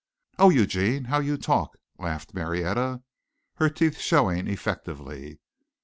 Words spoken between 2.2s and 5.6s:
Marietta, her teeth showing effectively.